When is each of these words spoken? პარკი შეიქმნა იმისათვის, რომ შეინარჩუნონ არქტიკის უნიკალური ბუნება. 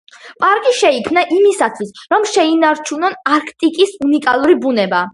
პარკი 0.43 0.71
შეიქმნა 0.77 1.25
იმისათვის, 1.35 1.93
რომ 2.15 2.27
შეინარჩუნონ 2.33 3.21
არქტიკის 3.39 3.97
უნიკალური 4.11 4.63
ბუნება. 4.67 5.09